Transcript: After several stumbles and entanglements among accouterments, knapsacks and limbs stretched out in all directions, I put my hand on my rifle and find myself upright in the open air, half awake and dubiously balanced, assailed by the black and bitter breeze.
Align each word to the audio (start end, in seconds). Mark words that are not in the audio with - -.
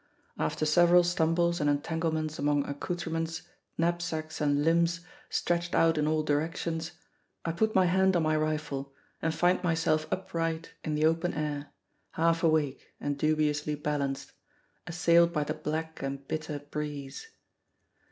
After 0.39 0.65
several 0.65 1.03
stumbles 1.03 1.61
and 1.61 1.69
entanglements 1.69 2.39
among 2.39 2.65
accouterments, 2.65 3.43
knapsacks 3.77 4.41
and 4.41 4.63
limbs 4.63 5.01
stretched 5.29 5.75
out 5.75 5.95
in 5.95 6.07
all 6.07 6.23
directions, 6.23 6.93
I 7.45 7.51
put 7.51 7.75
my 7.75 7.85
hand 7.85 8.15
on 8.15 8.23
my 8.23 8.35
rifle 8.35 8.95
and 9.21 9.31
find 9.31 9.63
myself 9.63 10.07
upright 10.11 10.71
in 10.83 10.95
the 10.95 11.05
open 11.05 11.35
air, 11.35 11.67
half 12.13 12.41
awake 12.41 12.91
and 12.99 13.15
dubiously 13.15 13.75
balanced, 13.75 14.31
assailed 14.87 15.31
by 15.31 15.43
the 15.43 15.53
black 15.53 16.01
and 16.01 16.27
bitter 16.27 16.57
breeze. 16.57 17.27